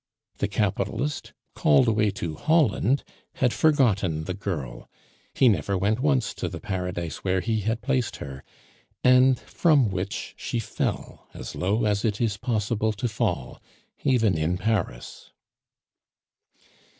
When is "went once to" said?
5.77-6.49